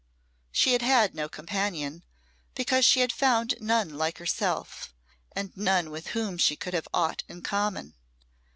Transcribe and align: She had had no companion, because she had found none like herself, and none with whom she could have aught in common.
She 0.51 0.71
had 0.73 0.81
had 0.81 1.13
no 1.13 1.29
companion, 1.29 2.03
because 2.55 2.85
she 2.85 3.01
had 3.01 3.11
found 3.11 3.53
none 3.61 3.91
like 3.99 4.17
herself, 4.17 4.95
and 5.35 5.55
none 5.55 5.91
with 5.91 6.07
whom 6.17 6.39
she 6.39 6.55
could 6.55 6.73
have 6.73 6.87
aught 6.91 7.21
in 7.27 7.43
common. 7.43 7.93